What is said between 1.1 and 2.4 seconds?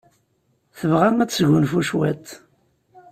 ad tesgunfu cwiṭ.